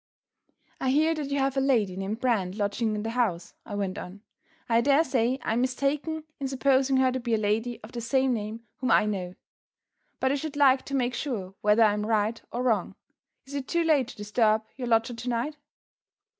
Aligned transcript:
"I 0.79 0.89
hear 0.89 1.13
that 1.13 1.29
you 1.29 1.37
have 1.37 1.55
a 1.55 1.61
lady 1.61 1.95
named 1.95 2.19
Brand 2.19 2.55
lodging 2.57 2.95
in 2.95 3.03
the 3.03 3.11
house," 3.11 3.53
I 3.67 3.75
went 3.75 3.99
on. 3.99 4.23
"I 4.67 4.81
dare 4.81 5.03
say 5.03 5.37
I 5.43 5.53
am 5.53 5.61
mistaken 5.61 6.23
in 6.39 6.47
supposing 6.47 6.97
her 6.97 7.11
to 7.11 7.19
be 7.19 7.35
a 7.35 7.37
lady 7.37 7.79
of 7.83 7.91
the 7.91 8.01
same 8.01 8.33
name 8.33 8.65
whom 8.77 8.89
I 8.89 9.05
know. 9.05 9.35
But 10.19 10.31
I 10.31 10.35
should 10.41 10.55
like 10.55 10.83
to 10.85 10.95
make 10.95 11.13
sure 11.13 11.53
whether 11.61 11.83
I 11.83 11.93
am 11.93 12.07
right 12.07 12.41
or 12.51 12.63
wrong. 12.63 12.95
Is 13.45 13.53
it 13.53 13.67
too 13.67 13.83
late 13.83 14.07
to 14.07 14.17
disturb 14.17 14.63
your 14.75 14.87
lodger 14.87 15.13
to 15.13 15.29
night?" 15.29 15.57